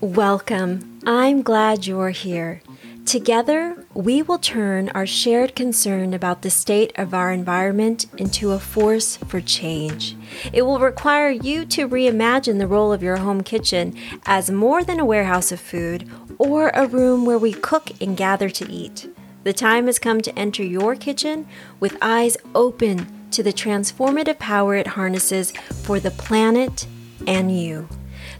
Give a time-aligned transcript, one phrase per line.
[0.00, 1.00] Welcome.
[1.06, 2.60] I'm glad you're here.
[3.06, 8.58] Together, we will turn our shared concern about the state of our environment into a
[8.58, 10.14] force for change.
[10.52, 13.96] It will require you to reimagine the role of your home kitchen
[14.26, 18.50] as more than a warehouse of food or a room where we cook and gather
[18.50, 19.08] to eat.
[19.44, 21.48] The time has come to enter your kitchen
[21.80, 26.86] with eyes open to the transformative power it harnesses for the planet
[27.26, 27.88] and you.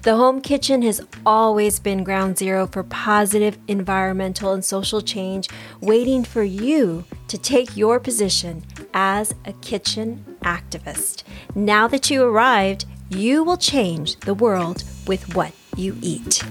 [0.03, 5.49] The home kitchen has always been ground zero for positive environmental and social change,
[5.81, 8.63] waiting for you to take your position
[8.95, 11.25] as a kitchen activist.
[11.55, 16.43] Now that you arrived, you will change the world with what you eat.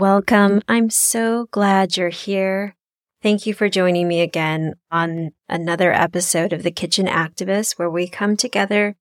[0.00, 0.62] Welcome.
[0.66, 2.74] I'm so glad you're here.
[3.22, 8.08] Thank you for joining me again on another episode of The Kitchen Activist, where we
[8.08, 8.96] come together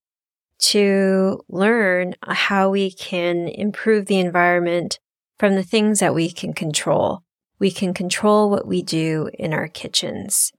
[0.64, 5.00] to learn how we can improve the environment
[5.38, 7.23] from the things that we can control.
[7.59, 10.52] We can control what we do in our kitchens.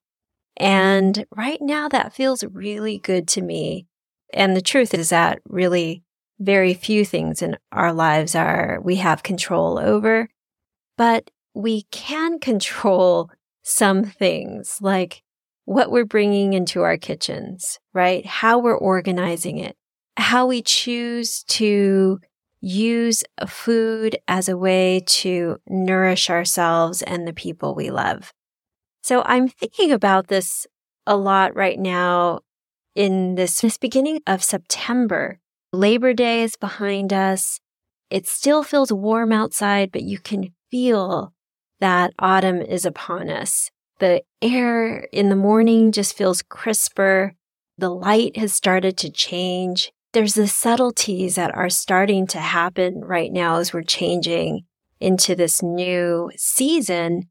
[0.57, 3.89] And right now that feels really good to me.
[4.33, 6.03] And the truth is that really
[6.41, 10.29] very few things in our lives are we have control over,
[10.97, 13.31] but we can control
[13.63, 15.23] some things like
[15.67, 18.27] what we're bringing into our kitchens, right?
[18.27, 19.77] How we're organizing it,
[20.17, 22.19] how we choose to
[22.61, 28.33] use food as a way to nourish ourselves and the people we love.
[29.03, 30.67] So I'm thinking about this
[31.07, 32.41] a lot right now
[32.95, 35.40] in this, this beginning of September
[35.73, 37.61] Labor Day is behind us.
[38.11, 41.33] It still feels warm outside, but you can feel
[41.79, 43.71] that autumn is upon us.
[44.01, 47.35] The air in the morning just feels crisper.
[47.79, 49.93] The light has started to change.
[50.13, 54.63] There's the subtleties that are starting to happen right now as we're changing
[54.99, 57.29] into this new season.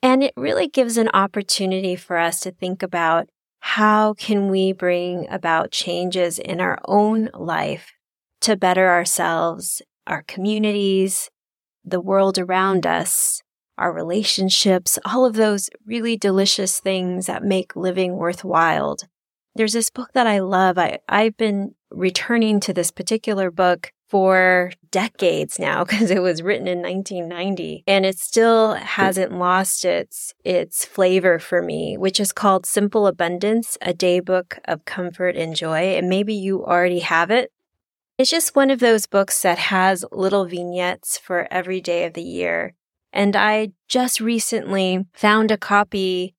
[0.00, 3.28] And it really gives an opportunity for us to think about
[3.66, 7.92] how can we bring about changes in our own life
[8.42, 11.30] to better ourselves, our communities,
[11.82, 13.42] the world around us,
[13.78, 18.98] our relationships, all of those really delicious things that make living worthwhile.
[19.54, 20.76] There's this book that I love.
[20.76, 26.68] I, I've been returning to this particular book for decades now because it was written
[26.68, 32.66] in 1990 and it still hasn't lost its its flavor for me which is called
[32.66, 37.50] Simple Abundance a daybook of comfort and joy and maybe you already have it.
[38.16, 42.22] It's just one of those books that has little vignettes for every day of the
[42.22, 42.74] year
[43.12, 46.34] and I just recently found a copy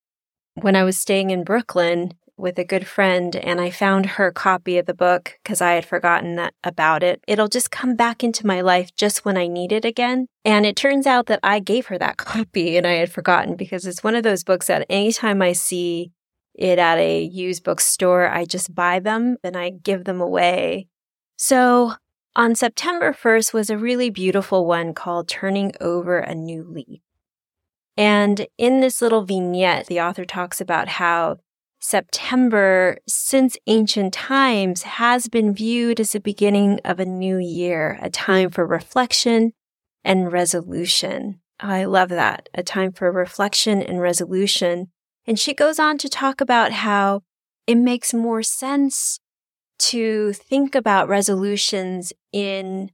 [0.55, 4.77] when I was staying in Brooklyn with a good friend and I found her copy
[4.77, 7.23] of the book because I had forgotten that, about it.
[7.27, 10.27] It'll just come back into my life just when I need it again.
[10.43, 13.85] And it turns out that I gave her that copy and I had forgotten because
[13.85, 16.11] it's one of those books that anytime I see
[16.53, 20.87] it at a used bookstore, I just buy them and I give them away.
[21.37, 21.93] So
[22.35, 27.01] on September 1st was a really beautiful one called Turning Over a New Leaf.
[27.97, 31.37] And in this little vignette, the author talks about how
[31.85, 38.09] September, since ancient times, has been viewed as the beginning of a new year, a
[38.09, 39.53] time for reflection
[40.03, 41.41] and resolution.
[41.61, 42.49] Oh, I love that.
[42.55, 44.87] A time for reflection and resolution.
[45.27, 47.21] And she goes on to talk about how
[47.67, 49.19] it makes more sense
[49.77, 52.89] to think about resolutions in,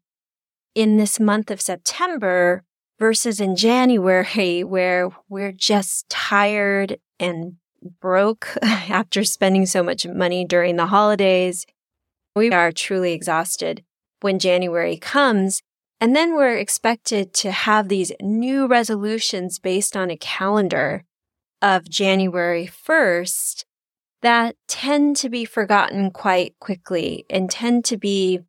[0.75, 2.65] in this month of September
[2.99, 10.75] versus in January where we're just tired and broke after spending so much money during
[10.75, 11.65] the holidays.
[12.35, 13.83] We are truly exhausted
[14.21, 15.61] when January comes.
[15.99, 21.03] And then we're expected to have these new resolutions based on a calendar
[21.61, 23.65] of January 1st
[24.21, 28.39] that tend to be forgotten quite quickly and tend to be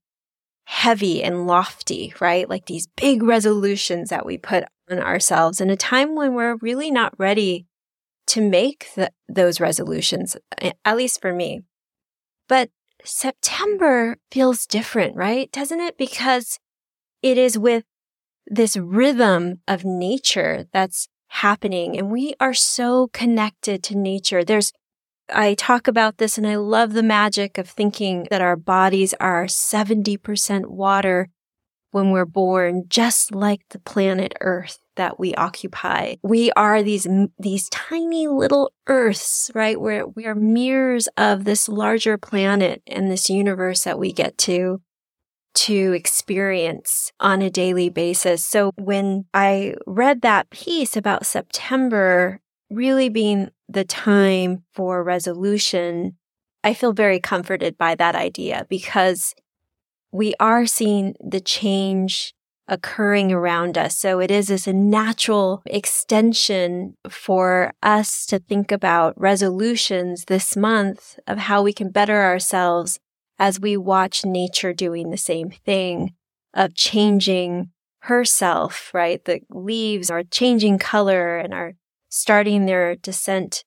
[0.65, 2.49] heavy and lofty, right?
[2.49, 6.91] Like these big resolutions that we put on ourselves in a time when we're really
[6.91, 7.67] not ready
[8.33, 10.39] to make the, those resolutions,
[10.87, 11.61] at least for me.
[12.49, 12.71] But
[13.05, 15.53] September feels different, right?
[15.53, 15.99] Doesn't it?
[15.99, 16.59] Because
[17.23, 17.85] it is with
[18.47, 24.45] this rhythm of nature that's happening and we are so connected to nature.
[24.45, 24.73] There's
[25.29, 29.45] I talk about this and I love the magic of thinking that our bodies are
[29.45, 31.29] 70% water
[31.93, 36.17] when we're born, just like the planet Earth that we occupy.
[36.23, 37.07] We are these,
[37.39, 39.81] these tiny little Earths, right?
[39.81, 44.81] We're, we are mirrors of this larger planet and this universe that we get to
[45.55, 48.45] to experience on a daily basis.
[48.45, 52.41] So when I read that piece about September
[52.71, 56.17] really being the time for resolution,
[56.65, 59.35] I feel very comforted by that idea because
[60.13, 62.35] we are seeing the change
[62.69, 63.97] occurring around us.
[63.97, 71.39] So it is a natural extension for us to think about resolutions this month of
[71.39, 73.01] how we can better ourselves
[73.39, 76.15] as we watch nature doing the same thing
[76.55, 77.71] of changing
[78.03, 79.25] herself, right?
[79.25, 81.75] The leaves are changing color and are
[82.09, 83.65] starting their descent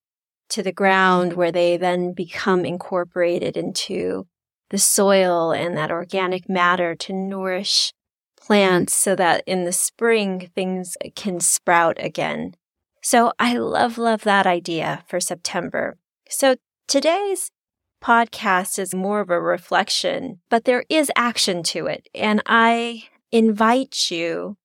[0.50, 4.28] to the ground where they then become incorporated into
[4.70, 7.94] the soil and that organic matter to nourish
[8.40, 12.56] plants so that in the spring things can sprout again.
[13.02, 15.98] So I love, love that idea for September.
[16.30, 16.56] So
[16.88, 17.52] today's
[18.04, 22.08] podcast is more of a reflection, but there is action to it.
[22.14, 24.58] And I invite you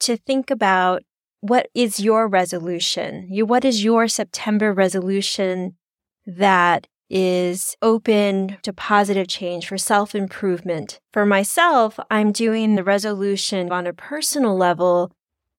[0.00, 1.02] to think about
[1.40, 3.28] what is your resolution?
[3.30, 5.76] You, what is your September resolution
[6.26, 11.00] that is open to positive change for self improvement?
[11.12, 15.12] For myself, I'm doing the resolution on a personal level,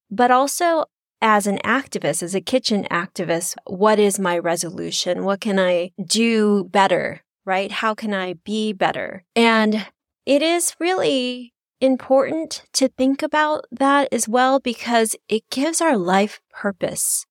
[0.10, 0.86] but also
[1.22, 5.24] as an activist, as a kitchen activist, what is my resolution?
[5.24, 7.22] What can I do better?
[7.46, 7.72] Right?
[7.72, 9.24] How can I be better?
[9.36, 9.88] And
[10.26, 16.42] it is really important to think about that as well because it gives our life
[16.52, 17.27] purpose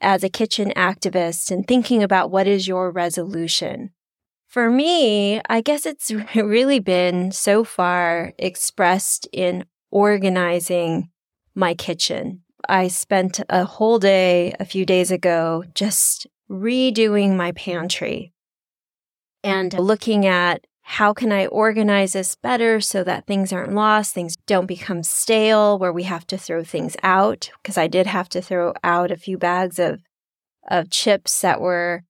[0.00, 3.90] as a kitchen activist and thinking about what is your resolution.
[4.46, 11.10] For me, I guess it's really been so far expressed in organizing
[11.54, 12.42] my kitchen.
[12.68, 18.32] I spent a whole day a few days ago just redoing my pantry
[19.42, 24.34] and looking at how can I organize this better so that things aren't lost, things
[24.46, 27.48] don't become stale where we have to throw things out?
[27.62, 30.00] Because I did have to throw out a few bags of,
[30.68, 32.02] of chips that were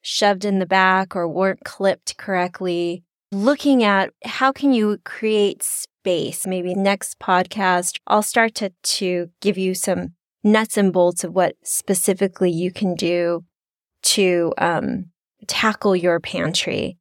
[0.00, 3.02] shoved in the back or weren't clipped correctly.
[3.32, 6.46] Looking at how can you create space?
[6.46, 11.56] Maybe next podcast, I'll start to, to give you some nuts and bolts of what
[11.64, 13.42] specifically you can do
[14.02, 15.06] to um,
[15.48, 16.96] tackle your pantry.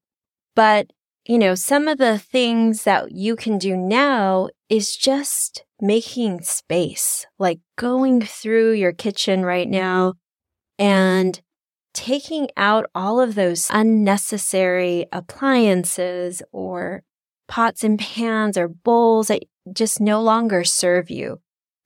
[0.56, 0.88] But
[1.30, 7.28] you know, some of the things that you can do now is just making space,
[7.38, 10.16] like going through your kitchen right now
[10.80, 11.40] and
[11.94, 17.04] taking out all of those unnecessary appliances or
[17.48, 21.40] pots and pans or bowls that just no longer serve you,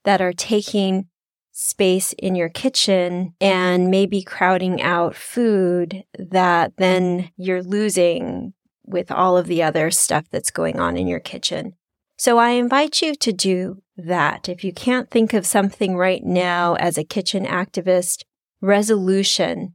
[0.04, 1.06] that are taking
[1.52, 9.36] space in your kitchen and maybe crowding out food that then you're losing with all
[9.36, 11.74] of the other stuff that's going on in your kitchen.
[12.16, 14.48] So I invite you to do that.
[14.48, 18.22] If you can't think of something right now as a kitchen activist,
[18.60, 19.74] resolution,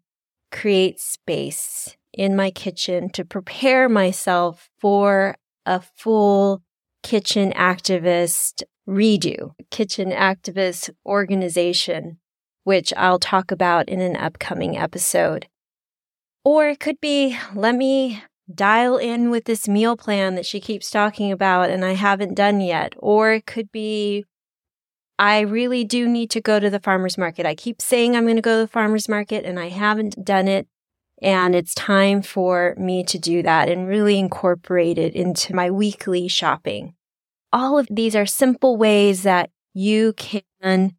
[0.52, 6.64] create space in my kitchen to prepare myself for a full
[7.04, 12.18] kitchen activist redo, kitchen activist organization,
[12.64, 15.48] which I'll talk about in an upcoming episode.
[16.44, 20.90] Or it could be, let me dial in with this meal plan that she keeps
[20.90, 22.94] talking about and I haven't done yet.
[22.98, 24.26] Or it could be,
[25.18, 27.46] I really do need to go to the farmer's market.
[27.46, 30.48] I keep saying I'm going to go to the farmer's market and I haven't done
[30.48, 30.68] it.
[31.22, 36.30] And it's time for me to do that and really incorporate it into my weekly
[36.30, 36.94] shopping.
[37.52, 40.96] All of these are simple ways that you can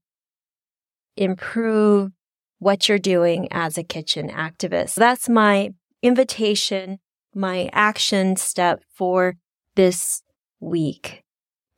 [1.17, 2.13] improve
[2.59, 4.95] what you're doing as a kitchen activist.
[4.97, 6.99] That's my invitation
[7.35, 9.37] my action step for
[9.77, 10.23] this
[10.61, 11.23] week.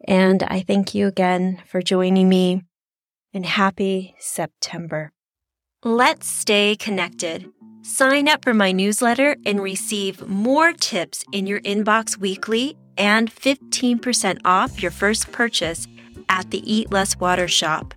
[0.06, 2.62] And I thank you again for joining me
[3.32, 5.12] and happy September.
[5.84, 7.48] Let's stay connected.
[7.82, 14.38] Sign up for my newsletter and receive more tips in your inbox weekly and 15%
[14.44, 15.88] off your first purchase
[16.28, 17.94] at the Eat Less Water shop.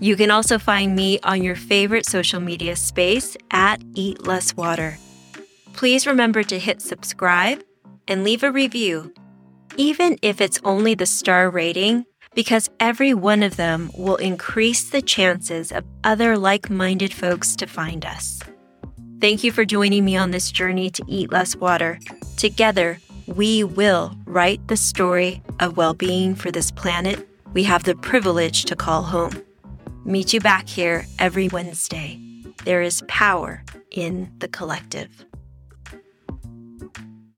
[0.00, 4.98] You can also find me on your favorite social media space at Eat Less Water
[5.72, 7.62] please remember to hit subscribe
[8.08, 9.12] and leave a review,
[9.76, 15.02] even if it's only the star rating, because every one of them will increase the
[15.02, 18.40] chances of other like minded folks to find us.
[19.20, 21.98] Thank you for joining me on this journey to eat less water.
[22.36, 27.94] Together, we will write the story of well being for this planet we have the
[27.94, 29.42] privilege to call home.
[30.04, 32.18] Meet you back here every Wednesday.
[32.64, 35.24] There is power in the collective.